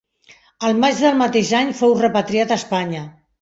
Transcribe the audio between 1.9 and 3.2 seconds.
repatriat a Espanya.